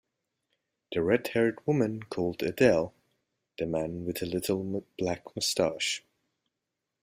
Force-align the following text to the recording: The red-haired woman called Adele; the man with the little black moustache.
The 0.91 1.03
red-haired 1.03 1.59
woman 1.67 2.01
called 2.01 2.41
Adele; 2.41 2.91
the 3.59 3.67
man 3.67 4.03
with 4.03 4.17
the 4.21 4.25
little 4.25 4.83
black 4.97 5.21
moustache. 5.35 6.03